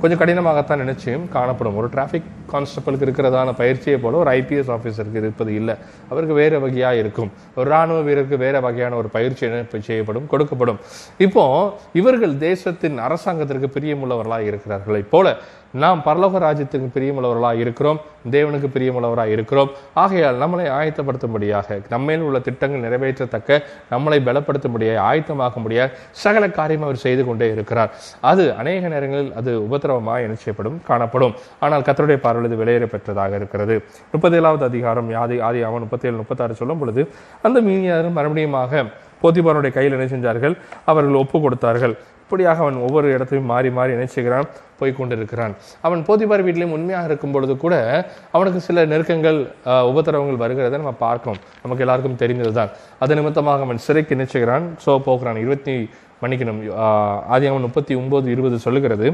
கொஞ்சம் 0.00 0.18
கடினமாகத்தான் 0.18 0.80
நினைச்சியும் 0.82 1.28
காணப்படும். 1.28 1.76
ஒரு 1.76 1.88
டிராஃபிக் 1.88 2.22
கான்ஸ்டபிளுக்கு 2.52 3.04
இருக்கிறதான 3.06 3.52
பயிற்சியை 3.52 3.98
போல 3.98 4.16
ஒரு 4.16 4.30
ஐபிஎஸ் 4.30 4.72
ஆஃபீஸருக்கு 4.74 5.16
இருப்பது 5.16 5.54
இல்லை. 5.54 5.74
அவருக்கு 6.08 6.34
வேறு 6.34 6.60
வகையாக 6.60 6.96
இருக்கும். 6.96 7.30
ஒரு 7.54 7.70
ராணுவ 7.70 8.10
வீரருக்கு 8.10 8.36
வேறு 8.36 8.60
வகையான 8.60 8.96
ஒரு 8.96 9.08
பயிற்சி 9.08 9.46
செய்யப்படும் 9.80 10.28
கொடுக்கப்படும். 10.30 10.76
இப்போ 11.18 11.76
இவர்கள் 11.92 12.38
தேசத்தின் 12.38 12.98
அரசாங்கத்திற்கு 12.98 13.80
பிரியமுள்ளவர்களாக 13.80 14.46
இருக்கிறார்களைப் 14.48 15.08
போல 15.10 15.36
நாம் 15.72 16.02
பரலோக 16.04 16.38
ராஜ்யத்திற்கு 16.44 16.88
பிரியமுள்ளவர்களாக 16.94 17.54
இருக்கிறோம் 17.54 17.98
தேவனுக்கு 18.30 18.68
பிரியமுள்ளவராக 18.74 19.26
இருக்கிறோம். 19.26 19.70
ஆகையால் 19.94 20.40
நம்மளை 20.42 20.66
ஆயத்தப்படுத்தும்படியாக 20.78 21.78
நம்மேல் 21.88 22.20
உள்ள 22.20 22.38
திட்டங்கள் 22.38 22.84
நிறைவேற்றத்தக்க 22.86 23.60
நம்மளை 23.90 24.18
பலப்படுத்தும்படியாக 24.28 25.02
ஆயத்தமாக்கும்படியாக 25.08 25.92
சகல 26.24 26.50
காரியம் 26.50 26.82
அவர் 26.82 27.02
செய்து 27.04 27.24
கொண்டே 27.24 27.48
இருக்கிறார். 27.50 27.90
அது 28.20 28.54
அநேக 28.54 28.88
நேரங்களில் 28.94 29.32
அது 29.32 29.50
உபத்திரவமாக 29.66 30.20
என்ன 30.26 30.34
செய்யப்படும் 30.34 30.78
காணப்படும். 30.90 31.34
ஆனால் 31.58 31.82
கத்தருடைய 31.82 32.20
பார்வையில் 32.26 32.50
இது 32.50 32.62
விலையேற 32.64 32.88
பெற்றதாக 32.94 33.34
இருக்கிறது. 33.34 33.76
முப்பத்தேழாவது 34.14 34.64
அதிகாரம் 34.70 35.10
யாதி 35.10 35.42
ஆதி 35.48 35.62
அவன் 35.62 35.80
முப்பத்தேழு 35.80 36.16
முப்பத்தாறு 36.16 36.54
சொல்லும் 36.54 36.78
பொழுது 36.78 37.04
அந்த 37.42 37.60
மீனியாரும் 37.60 38.18
மறுபடியுமாக 38.20 38.84
போத்திபாருடைய 39.22 39.72
கையில் 39.76 39.94
என்ன 39.96 40.08
செஞ்சார்கள்? 40.14 40.56
அவர்கள் 40.84 41.14
ஒப்பு 41.14 41.40
கொடுத்தார்கள். 41.40 41.96
இப்படியாக 42.28 42.60
அவன் 42.64 42.78
ஒவ்வொரு 42.86 43.06
இடத்தையும் 43.16 43.46
மாறி 43.50 43.68
மாறி 43.76 43.92
என்ன 43.96 44.06
போய் 44.80 44.92
கொண்டிருக்கிறான். 44.98 45.52
அவன் 45.86 46.00
போதிப்பார் 46.08 46.42
வீட்டிலையும் 46.46 46.74
உண்மையாக 46.76 47.08
இருக்கும் 47.10 47.32
பொழுது 47.34 47.54
கூட 47.62 47.74
அவனுக்கு 48.36 48.60
சில 48.66 48.84
நெருக்கங்கள் 48.90 49.38
உபத்திரவங்கள் 49.92 50.40
வருகிறதை 50.42 50.76
நம்ம 50.82 50.92
பார்க்கணும் 51.06 51.40
நமக்கு 51.62 51.84
எல்லாருக்கும் 51.84 52.18
தெரிந்ததுதான். 52.22 52.70
அது 53.04 53.16
நிமித்தமாக 53.18 53.64
அவன் 53.66 53.80
சிறைக்கு 53.86 54.14
என்ன 54.16 54.26
ஸோ 54.34 54.66
சோ 54.84 54.98
போகிறான் 55.06 55.40
இருபத்தி 55.44 55.76
மன்னிக்கணும் 56.22 56.60
ஆதி 57.34 57.48
அவன் 57.52 57.66
முப்பத்தி 57.68 57.96
ஒன்பது 58.02 58.28
இருபது 58.34 58.58
சொல்லுகிறது. 58.66 59.08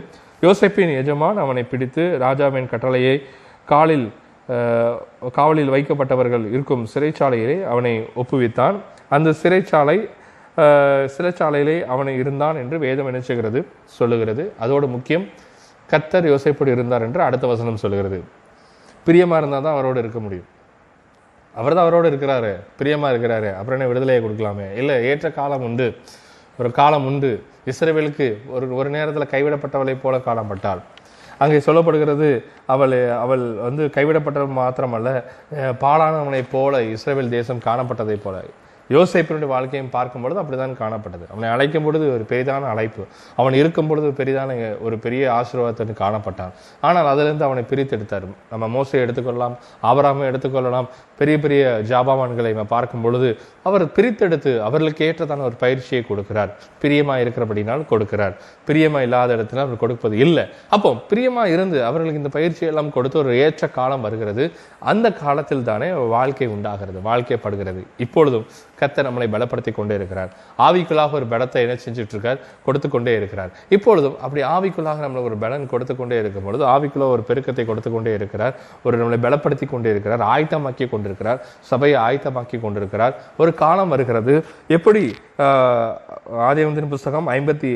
யோசேப்பின் 0.46 0.94
எஜமான் 1.00 1.40
அவனை 1.44 1.64
பிடித்து 1.72 2.04
ராஜாவின் 2.24 2.70
கட்டளையை 2.74 3.16
காலில் 3.72 4.06
காவலில் 5.38 5.72
வைக்கப்பட்டவர்கள் 5.76 6.44
இருக்கும் 6.54 6.84
சிறைச்சாலையிலே 6.94 7.56
அவனை 7.72 7.94
ஒப்புவித்தான். 8.22 8.76
அந்த 9.16 9.30
சிறைச்சாலை 9.42 9.98
சிலச்சாலையிலே 10.56 11.76
சிறைச்சாலையிலே 11.84 12.18
இருந்தான் 12.22 12.56
என்று 12.62 12.76
வேதம் 12.84 13.08
நினைச்சுகிறது 13.10 13.60
சொல்லுகிறது. 13.98 14.44
அதோடு 14.64 14.86
முக்கியம் 14.96 15.24
கத்தர் 15.92 16.30
யோசைப்படி 16.32 16.70
இருந்தார் 16.76 17.04
என்று 17.06 17.22
அடுத்த 17.22 17.46
வசனம் 17.46 17.80
சொல்லுகிறது. 17.84 18.18
பிரியமாக 19.06 19.40
இருந்தால் 19.40 19.64
தான் 19.66 19.76
அவரோடு 19.76 19.98
இருக்க 20.04 20.20
முடியும். 20.20 20.48
அவர் 21.54 21.74
தான் 21.74 21.84
அவரோடு 21.86 22.06
இருக்கிறாரு. 22.12 22.52
பிரியமாக 22.78 23.12
இருக்கிறாரு. 23.12 23.50
அப்புறம் 23.58 23.78
என்ன 23.78 23.90
விடுதலையை 23.90 24.20
கொடுக்கலாமே? 24.22 24.66
இல்லை 24.80 24.96
ஏற்ற 25.10 25.30
காலம் 25.30 25.62
உண்டு. 25.62 25.88
ஒரு 26.58 26.70
காலம் 26.80 27.06
உண்டு. 27.06 27.30
இஸ்ரேவேலுக்கு 27.70 28.26
ஒரு 28.54 28.66
ஒரு 28.74 28.88
நேரத்தில் 28.90 29.32
கைவிடப்பட்டவளை 29.34 29.94
போல 30.00 30.16
காணப்பட்டாள் 30.26 30.82
அங்கே 31.42 31.58
சொல்லப்படுகிறது 31.66 32.28
அவள் 32.72 32.92
அவள் 33.22 33.44
வந்து 33.66 33.84
கைவிடப்பட்டவள் 33.94 34.58
மாத்திரமல்ல 34.58 35.08
பாலானவனைப் 35.84 36.52
போல 36.52 36.82
இஸ்ரேவேல் 36.94 37.34
தேசம் 37.38 37.64
காணப்பட்டதைப் 37.64 38.24
போல. 38.24 38.36
யோசிப்பினுடைய 38.90 39.46
வாழ்க்கையும் 39.46 39.90
பார்க்கும் 39.90 40.22
பொழுது 40.22 40.40
அப்படிதான் 40.42 40.74
காணப்பட்டது. 40.80 41.24
அவனை 41.32 41.48
அழைக்கும் 41.50 41.84
பொழுது 41.84 42.06
ஒரு 42.14 42.24
பெரிதான 42.32 42.68
அழைப்பு. 42.72 43.02
அவன் 43.36 43.54
இருக்கும் 43.60 43.86
பொழுது 43.86 44.06
ஒரு 44.10 44.16
பெரிதான 44.20 44.78
ஒரு 44.86 44.98
பெரிய 44.98 45.22
ஆசீர்வாதத்தை 45.38 45.94
காணப்பட்டான். 46.02 46.52
ஆனால் 46.80 47.10
அதிலிருந்து 47.12 47.44
அவனை 47.44 47.64
பிரித்தெடுத்தார் 47.70 48.26
நம்ம 48.52 48.68
மோசை 48.76 48.98
எடுத்துக்கொள்ளலாம் 49.04 49.56
ஆபராமை 49.90 50.26
எடுத்துக்கொள்ளலாம் 50.30 50.88
பெரிய 51.18 51.38
பெரிய 51.38 51.64
ஜாபாவான்களை 51.88 52.52
நம்ம 52.54 52.68
பார்க்கும் 52.74 53.04
பொழுது 53.06 53.28
அவர் 53.62 53.84
பிரித்தெடுத்து 53.96 54.52
அவர்களுக்கு 54.68 55.06
ஏற்றதான 55.08 55.44
ஒரு 55.50 55.56
பயிற்சியை 55.64 56.04
கொடுக்கிறார். 56.10 56.50
பிரியமா 56.82 57.16
இருக்கிறபடினால் 57.24 57.84
கொடுக்கிறார். 57.92 58.34
பிரியமா 58.68 59.00
இல்லாத 59.00 59.36
இடத்துல 59.36 59.64
அவர் 59.66 59.82
கொடுப்பது 59.82 60.18
இல்லை. 60.18 60.44
அப்போ 60.68 60.92
பிரியமா 61.10 61.44
இருந்து 61.54 61.84
அவர்களுக்கு 61.84 62.22
இந்த 62.22 62.32
பயிற்சியெல்லாம் 62.38 62.92
கொடுத்து 62.96 63.18
ஒரு 63.18 63.38
ஏற்ற 63.38 63.68
காலம் 63.68 64.00
வருகிறது. 64.00 64.52
அந்த 64.92 65.12
காலத்தில் 65.12 65.66
தானே 65.70 65.90
வாழ்க்கை 66.16 66.46
உண்டாகிறது 66.46 67.00
வாழ்க்கைப்படுகிறது. 67.10 67.82
இப்பொழுதும் 67.96 68.46
கத்தை 68.80 69.00
நம்மளை 69.06 69.26
பலப்படுத்தி 69.34 69.72
கொண்டே 69.78 69.94
இருக்கிறார். 70.00 70.30
ஆவிக்குள்ளாக 70.66 71.18
ஒரு 71.20 71.28
பலத்தை 71.32 71.60
என்ன 71.64 71.76
செஞ்சுட்டு 71.84 72.14
இருக்கார் 72.16 72.40
கொடுத்து 72.66 72.88
கொண்டே 72.94 73.14
இருக்கிறார். 73.20 73.50
இப்பொழுதும் 73.76 74.16
அப்படி 74.24 74.42
ஆவிக்குள்ளாக 74.54 75.04
நம்மளை 75.06 75.22
ஒரு 75.30 75.38
பலன் 75.44 75.70
கொடுத்து 75.72 75.96
கொண்டே 76.00 76.18
இருக்கும் 76.22 76.46
பொழுது 76.48 76.64
ஆவிக்குள்ள 76.74 77.08
ஒரு 77.14 77.24
பெருக்கத்தை 77.28 77.66
கொடுத்து 77.70 77.92
கொண்டே 77.94 78.14
இருக்கிறார். 78.20 78.54
ஒரு 78.86 78.94
நம்மளை 79.00 79.18
பலப்படுத்தி 79.26 79.68
கொண்டே 79.74 79.90
இருக்கிறார். 79.94 80.24
ஆயத்தமாக்கி 80.34 80.88
கொண்டிருக்கிறார். 80.94 81.40
சபையை 81.70 81.98
ஆயத்தமாக்கி 82.06 82.58
கொண்டிருக்கிறார். 82.66 83.14
ஒரு 83.42 83.52
காலம் 83.62 83.92
வருகிறது. 83.94 84.34
எப்படி 84.78 85.04
ஆதிவந்தின் 86.50 86.92
புஸ்தகம் 86.94 87.28
ஐம்பத்தி 87.38 87.72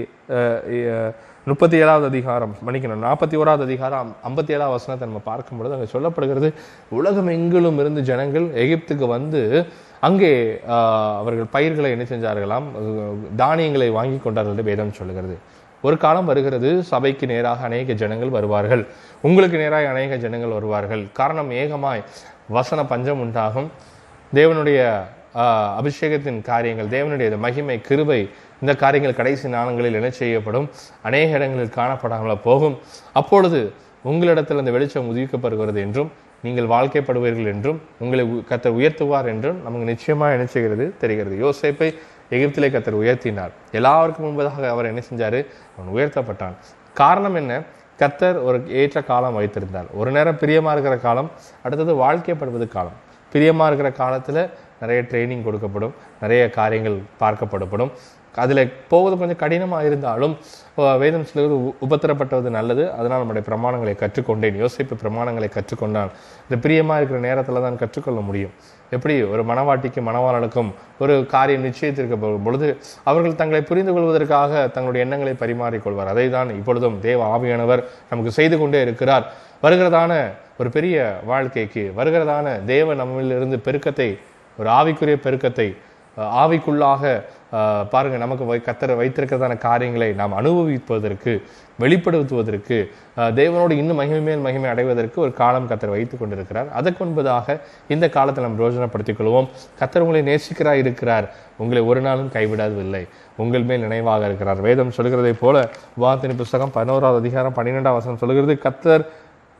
முப்பத்தி 1.50 1.76
ஏழாவது 1.82 2.06
அதிகாரம் 2.10 2.54
மன்னிக்கணும் 2.66 3.04
நாற்பத்தி 3.06 3.36
ஓராவது 3.40 3.62
அதிகாரம் 3.66 4.08
ஐம்பத்தி 4.28 4.52
ஏழாவது 4.54 4.74
வசனத்தை 4.76 5.04
நம்ம 5.08 5.20
பார்க்கும் 5.28 5.58
பொழுது 5.58 5.74
அங்கே 5.76 5.88
சொல்லப்படுகிறது 5.92 6.48
உலகம் 6.98 7.30
எங்கிலும் 7.34 7.78
இருந்து 7.82 8.00
ஜனங்கள் 8.08 8.46
எகிப்துக்கு 8.62 9.06
வந்து 9.14 9.40
அங்கே 10.08 10.30
அவர்கள் 11.20 11.48
பயிர்களை 11.54 11.90
என்ன 11.94 12.06
செஞ்சார்களாம்? 12.12 12.66
தானியங்களை 13.42 13.88
வாங்கி 13.98 14.18
கொண்டார்கள் 14.24 14.68
வேதம் 14.70 14.96
சொல்லுகிறது. 14.98 15.36
ஒரு 15.86 15.98
காலம் 16.04 16.28
வருகிறது 16.30 16.70
சபைக்கு 16.90 17.28
நேராக 17.32 17.64
அநேக 17.68 17.96
ஜனங்கள் 18.02 18.34
வருவார்கள். 18.38 18.82
உங்களுக்கு 19.28 19.60
நேராக 19.64 19.92
அநேக 19.94 20.18
ஜனங்கள் 20.24 20.56
வருவார்கள். 20.58 21.04
காரணம் 21.20 21.52
ஏகமாய் 21.62 22.04
வசன 22.58 22.84
பஞ்சம் 22.92 23.22
உண்டாகும். 23.26 23.70
தேவனுடைய 24.38 24.80
அபிஷேகத்தின் 25.42 26.40
காரியங்கள் 26.42 26.88
தேவனுடைய 26.94 27.38
மகிமை 27.38 27.80
கிருபை 27.80 28.20
இந்த 28.60 28.74
காரியங்கள் 28.74 29.18
கடைசி 29.18 29.48
நாளங்களில் 29.48 29.94
என்ன 29.94 30.10
செய்யப்படும்? 30.10 30.66
அநேக 31.02 31.36
இடங்களில் 31.36 31.76
காணப்படாமல் 31.76 32.40
போகும். 32.42 32.78
அப்பொழுது 33.12 33.72
உங்களிடத்தில் 34.02 34.58
அந்த 34.58 34.70
வெளிச்சம் 34.70 35.10
உதிக்கப்படுகிறது 35.12 35.80
என்றும் 35.86 36.10
நீங்கள் 36.42 36.66
வாழ்க்கைப்படுவீர்கள் 36.66 37.50
என்றும் 37.54 37.78
உங்களை 37.98 38.24
கத்தர் 38.50 38.76
உயர்த்துவார் 38.78 39.26
என்றும் 39.26 39.62
நமக்கு 39.62 39.86
நிச்சயமாக 39.86 40.32
என்ன 40.32 40.46
செய்கிறது? 40.46 40.84
தெரிகிறது. 40.98 41.34
யோசேப்பை 41.44 41.88
எகிப்திலே 42.30 42.68
கத்தர் 42.74 43.00
உயர்த்தினார். 43.02 43.52
எல்லாருக்கும் 43.72 44.26
முன்பதாக 44.26 44.68
அவர் 44.68 44.86
என்ன 44.86 45.02
செஞ்சார்? 45.10 45.40
அவன் 45.76 45.92
உயர்த்தப்பட்டான். 45.96 46.56
காரணம் 46.94 47.34
என்ன? 47.34 47.62
கத்தர் 47.98 48.42
ஒரு 48.42 48.58
ஏற்ற 48.80 49.02
காலம் 49.02 49.36
வைத்திருந்தார். 49.38 49.86
ஒரு 49.92 50.10
நேரம் 50.10 50.38
பிரியமாக 50.38 50.74
இருக்கிற 50.76 50.96
காலம் 50.96 51.30
அடுத்தது 51.62 51.94
வாழ்க்கைப்படுவது 52.04 52.68
காலம். 52.68 52.96
பிரியமாக 53.32 53.68
இருக்கிற 53.70 53.90
காலத்தில் 53.92 54.42
நிறைய 54.80 55.02
ட்ரைனிங் 55.02 55.42
கொடுக்கப்படும் 55.42 55.90
நிறைய 56.20 56.50
காரியங்கள் 56.50 56.98
பார்க்கப்படப்படும். 57.20 57.90
அதில் 58.34 58.72
போவது 58.88 59.18
கொஞ்சம் 59.18 59.36
கடினமாக 59.36 59.86
இருந்தாலும் 59.86 60.36
வேதம் 60.76 61.24
சொல்லுவது 61.24 61.64
உ- 61.64 61.74
உபத்திரப்பட்டது 61.88 62.50
நல்லது. 62.50 62.92
அதனால் 62.92 63.26
நம்முடைய 63.26 63.48
பிரமாணங்களை 63.50 63.96
கற்றுக்கொண்டேன். 63.96 64.64
யோசிப்பு 64.64 64.92
பிரமாணங்களை 65.02 65.50
கற்றுக்கொண்டான். 65.50 66.10
இந்த 66.42 66.56
பிரியமாக 66.60 67.00
இருக்கிற 67.00 67.28
நேரத்தில் 67.28 67.62
தான் 67.62 67.78
கற்றுக்கொள்ள 67.78 68.20
முடியும். 68.20 68.50
எப்படி? 68.90 69.22
ஒரு 69.22 69.44
மனவாட்டிக்கும் 69.44 70.06
மனவாளனுக்கும் 70.06 70.72
ஒரு 70.98 71.26
காரியம் 71.28 71.64
நிச்சயத்திற்கு 71.64 72.38
பொழுது 72.44 72.76
அவர்கள் 73.04 73.34
தங்களை 73.34 73.64
புரிந்து 73.64 73.92
கொள்வதற்காக 73.92 74.68
தங்களுடைய 74.68 75.06
எண்ணங்களை 75.06 75.34
பரிமாறிக்கொள்வார் 75.34 76.06
அதை 76.06 76.30
தான் 76.30 76.50
இப்பொழுதும் 76.50 77.00
தேவ 77.00 77.38
ஆவியானவர் 77.38 77.84
நமக்கு 78.10 78.32
செய்து 78.32 78.58
கொண்டே 78.58 78.80
இருக்கிறார். 78.80 79.32
வருகிறதான 79.62 80.24
ஒரு 80.58 80.70
பெரிய 80.70 81.20
வாழ்க்கைக்கு 81.24 81.92
வருகிறதான 81.96 82.64
தேவ 82.64 82.94
நம்மிலிருந்து 82.94 83.58
பெருக்கத்தை 83.64 84.18
ஒரு 84.60 84.70
ஆவிக்குரிய 84.78 85.18
பெருக்கத்தை 85.26 85.68
ஆவிக்குள்ளாக 86.42 87.02
பாருங்கள் 87.50 87.88
பாருங்க 87.92 88.16
நமக்கு 88.22 88.44
வை 88.48 88.56
கத்தரை 88.64 88.94
வைத்திருக்கிறதான 89.00 89.54
காரியங்களை 89.66 90.08
நாம் 90.20 90.34
அனுபவிப்பதற்கு 90.38 91.32
வெளிப்படுத்துவதற்கு 91.82 92.78
தேவனோடு 93.38 93.74
இன்னும் 93.80 93.98
மகிமை 94.00 94.20
மேல் 94.26 94.42
மகிமை 94.46 94.68
அடைவதற்கு 94.72 95.18
ஒரு 95.24 95.32
காலம் 95.40 95.68
கத்தர் 95.70 95.94
வைத்து 95.94 96.16
கொண்டிருக்கிறார். 96.16 96.68
அதற்கு 96.78 97.00
முன்பதாக 97.04 97.56
இந்த 97.94 98.08
காலத்தை 98.16 98.42
நாம் 98.44 98.58
ரோஜனப்படுத்திக் 98.62 99.18
கொள்வோம். 99.20 99.48
கத்தர் 99.80 100.04
உங்களை 100.06 100.22
நேசிக்கிறார் 100.30 100.80
இருக்கிறார். 100.82 101.28
உங்களை 101.62 101.82
ஒரு 101.90 102.02
நாளும் 102.08 102.32
கைவிடாதவில்லை 102.36 103.02
உங்கள் 103.44 103.66
மேல் 103.70 103.84
நினைவாக 103.86 104.28
இருக்கிறார். 104.30 104.60
வேதம் 104.68 104.94
சொல்கிறதை 104.98 105.34
போல 105.44 105.56
வாத்தின் 106.04 106.38
புஸ்தகம் 106.42 106.74
பதினோராவது 106.76 107.22
அதிகாரம் 107.24 107.56
பன்னிரெண்டாம் 107.60 107.98
வசனம் 108.00 108.20
சொல்கிறது 108.24 108.56
கத்தர் 108.66 109.06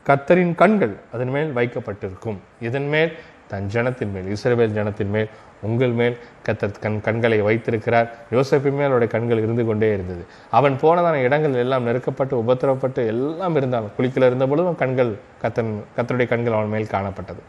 கத்தரின் 0.05 0.55
கண்கள் 0.61 0.93
அதன் 1.15 1.33
மேல் 1.37 1.51
வைக்கப்பட்டிருக்கும். 1.57 2.37
இதன் 2.67 2.89
மேல் 2.93 3.11
தன் 3.51 3.69
ஜனத்தின் 3.73 4.11
மேல் 4.13 4.27
இஸ்ரேல் 4.35 4.75
ஜனத்தின் 4.77 5.13
மேல் 5.15 5.29
உங்கள் 5.67 5.93
மேல் 5.99 6.17
கத்தர் 6.45 6.79
கண் 6.81 6.99
கண்களை 7.01 7.37
வைத்திருக்கிறார். 7.41 8.07
யோசப்பின் 8.31 8.77
மேல் 8.79 8.89
அவருடைய 8.89 9.11
கண்கள் 9.13 9.43
இருந்து 9.45 9.65
கொண்டே 9.65 9.87
இருந்தது. 9.93 10.23
அவன் 10.57 10.75
போனதான 10.81 11.21
இடங்கள் 11.27 11.53
எல்லாம் 11.53 11.87
நெருக்கப்பட்டு 11.87 12.35
உபத்திரப்பட்டு 12.43 13.03
எல்லாம் 13.13 13.55
இருந்தான் 13.55 13.87
குளிக்கல 13.97 14.29
இருந்த 14.31 14.47
பொழுதும் 14.47 14.81
கண்கள் 14.83 15.11
கத்தன் 15.43 15.73
கத்தருடைய 15.97 16.27
கண்கள் 16.33 16.57
அவன் 16.59 16.73
மேல் 16.75 16.93
காணப்பட்டது. 16.95 17.41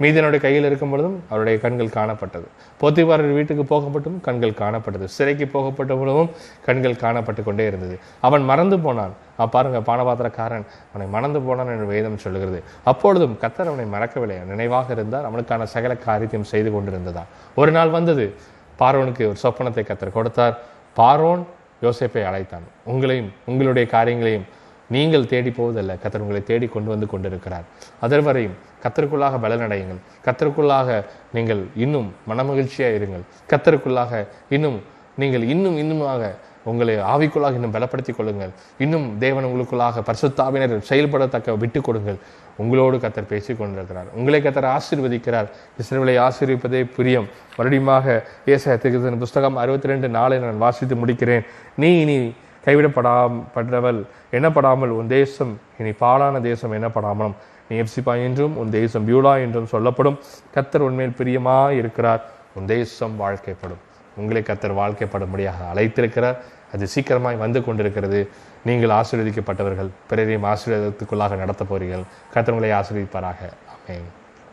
மீதியனுடைய 0.00 0.40
கையில் 0.40 0.64
இருக்கும் 0.64 0.90
பொழுதும் 0.90 1.22
அவருடைய 1.28 1.58
கண்கள் 1.58 1.94
காணப்பட்டது. 1.98 2.46
போத்திபாரர் 2.80 3.32
வீட்டுக்கு 3.38 3.64
போகப்பட்டும் 3.64 4.20
கண்கள் 4.20 4.58
காணப்பட்டது. 4.60 5.04
சிறைக்கு 5.04 5.46
போகப்பட்ட 5.46 5.94
பொழுதும் 5.94 6.30
கண்கள் 6.66 7.00
காணப்பட்டு 7.04 7.42
கொண்டே 7.42 7.66
இருந்தது. 7.66 7.98
அவன் 8.20 8.44
மறந்து 8.44 8.78
போனான். 8.78 9.14
அப்பாருங்க 9.38 9.56
பாருங்க 9.56 9.80
பானபாத்திரக்காரன் 9.88 10.64
அவனை 10.92 11.06
மறந்து 11.14 11.40
போனான் 11.40 11.72
என்று 11.74 11.86
வேதம் 11.86 12.18
சொல்லுகிறது. 12.18 12.62
அப்பொழுதும் 12.84 13.38
கத்தர் 13.42 13.70
அவனை 13.72 13.86
மறக்கவில்லை. 13.86 14.38
நினைவாக 14.52 14.92
இருந்தார். 14.92 15.24
அவனுக்கான 15.24 15.66
சகல 15.66 15.96
காரியத்தையும் 15.96 16.48
செய்து 16.52 16.70
கொண்டிருந்ததா 16.70 17.24
ஒரு 17.54 17.70
நாள் 17.70 17.90
வந்தது. 17.90 18.34
பார்வனுக்கு 18.80 19.24
ஒரு 19.30 19.38
சொப்பனத்தை 19.42 19.84
கத்தர் 19.90 20.16
கொடுத்தார். 20.18 20.58
பார்வோன் 20.96 21.42
யோசேப்பை 21.82 22.22
அழைத்தான். 22.28 22.66
உங்களையும் 22.92 23.28
உங்களுடைய 23.46 23.88
காரியங்களையும் 23.88 24.46
நீங்கள் 24.94 25.26
தேடி 25.26 25.50
போவதல்ல. 25.50 25.92
கத்தர் 26.02 26.24
உங்களை 26.24 26.42
தேடி 26.42 26.66
கொண்டு 26.66 26.88
வந்து 26.88 27.06
கொண்டிருக்கிறார். 27.06 27.66
அதர்வரையும் 28.02 28.56
கத்தருக்குள்ளாக 28.82 29.38
பலனடையுங்கள் 29.44 30.00
கத்தருக்குள்ளாக 30.26 31.04
நீங்கள் 31.36 31.62
இன்னும் 31.84 32.08
மனமகிழ்ச்சியாக 32.30 32.98
இருங்கள். 32.98 33.24
கத்தருக்குள்ளாக 33.52 34.26
இன்னும் 34.56 34.78
நீங்கள் 35.22 35.44
இன்னும் 35.54 35.78
இன்னுமாக 35.82 36.22
உங்களை 36.70 36.94
ஆவிக்குள்ளாக 37.12 37.58
இன்னும் 37.58 37.74
பலப்படுத்திக் 37.74 38.16
கொள்ளுங்கள். 38.16 38.50
இன்னும் 38.84 39.06
தேவன் 39.24 39.46
உங்களுக்குள்ளாக 39.48 40.02
பரிசுத்தாவினர் 40.08 40.74
செயல்படத்தக்க 40.90 41.56
விட்டு 41.62 41.80
கொடுங்கள். 41.80 42.18
உங்களோடு 42.62 42.96
கத்தர் 43.02 43.30
பேசி 43.32 43.52
கொண்டிருக்கிறார். 43.54 44.08
உங்களை 44.18 44.38
கத்தர் 44.46 44.68
ஆசீர்வதிக்கிறார். 44.76 45.48
இஸ்ரவேலை 45.80 46.16
ஆசீர்விப்பதே 46.26 46.80
பிரியம். 46.96 47.28
மறுபடியுமாக 47.56 48.06
ஏசாயத்துக்கு 48.54 49.16
புஸ்தகம் 49.24 49.60
அறுபத்தி 49.62 49.92
ரெண்டு 49.92 50.08
நாளை 50.18 50.38
நான் 50.44 50.62
வாசித்து 50.66 50.96
முடிக்கிறேன். 51.02 51.44
நீ 51.82 51.90
இனி 52.00 52.18
கைவிடப்படாம் 52.64 53.36
பட்டவள் 53.54 54.00
எண்ணப்படாமல் 54.36 54.92
உன் 54.98 55.12
தேசம் 55.18 55.52
இனி 55.80 55.92
பாழான 56.02 56.40
தேசம் 56.48 56.74
எண்ணப்படாமலும் 56.78 57.36
நீ 57.68 57.76
எப்சிபா 57.76 58.14
என்றும் 58.22 58.56
உன் 58.56 58.70
தேசம் 58.70 59.08
பியூலா 59.08 59.38
என்றும் 59.38 59.66
சொல்லப்படும். 59.66 60.18
கத்தர் 60.54 60.86
உண்மையில் 60.88 61.14
பிரியமா 61.18 61.70
இருக்கிறார். 61.70 62.22
உன் 62.54 62.66
தேசம் 62.66 63.20
வாழ்க்கைப்படும். 63.20 63.82
உங்களை 64.16 64.42
கத்தர் 64.42 64.78
வாழ்க்கைப்படும்படியாக 64.82 65.66
அழைத்திருக்கிறார். 65.74 66.36
அது 66.72 66.86
சீக்கிரமாய் 66.94 67.38
வந்து 67.38 67.64
கொண்டிருக்கிறது. 67.64 68.28
நீங்கள் 68.64 68.90
ஆசீர்வதிக்கப்பட்டவர்கள். 68.90 69.90
பிறரையும் 70.10 70.44
ஆசீர்வாதத்துக்குள்ளாக 70.44 71.36
நடத்த 71.36 71.64
போறீர்கள் 71.70 72.06
கத்தர் 72.34 72.56
உங்களை 72.56 72.70
ஆசீர்வதிப்பாராக. 72.80 73.42
அமேன் 73.74 74.08